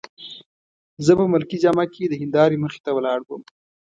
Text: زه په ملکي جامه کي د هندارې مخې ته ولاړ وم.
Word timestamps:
زه 1.05 1.11
په 1.19 1.25
ملکي 1.33 1.57
جامه 1.63 1.85
کي 1.93 2.03
د 2.07 2.13
هندارې 2.23 2.57
مخې 2.63 2.79
ته 2.85 2.91
ولاړ 2.93 3.19
وم. 3.23 3.41